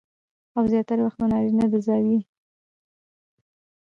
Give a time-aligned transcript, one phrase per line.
[0.57, 2.19] او زياتره وخت د نارينه د زاويې